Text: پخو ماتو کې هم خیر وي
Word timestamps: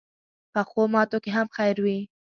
پخو 0.53 0.81
ماتو 0.93 1.17
کې 1.23 1.29
هم 1.37 1.47
خیر 1.55 1.77
وي 1.83 1.99